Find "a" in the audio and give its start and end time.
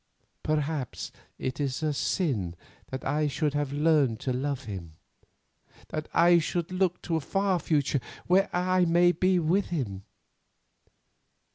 1.83-1.93, 7.17-7.21